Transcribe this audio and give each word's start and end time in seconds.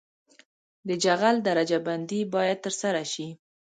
د 0.87 0.89
جغل 1.03 1.35
درجه 1.47 1.79
بندي 1.87 2.21
باید 2.33 2.57
ترسره 2.65 3.03
شي 3.13 3.27